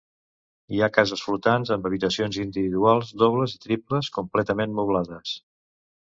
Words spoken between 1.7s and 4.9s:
amb habitacions individuals, dobles i triples completament